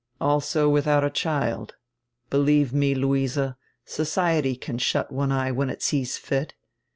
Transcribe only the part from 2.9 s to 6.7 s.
Luise, 'society' can shut one eye when it sees fit.